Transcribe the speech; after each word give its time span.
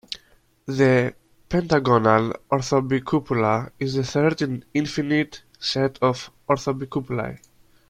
The 0.65 1.13
"pentagonal 1.47 2.33
orthobicupola" 2.51 3.69
is 3.77 3.93
the 3.93 4.03
third 4.03 4.41
in 4.41 4.51
an 4.51 4.65
infinite 4.73 5.43
set 5.59 5.99
of 6.01 6.31
orthobicupolae. 6.49 7.37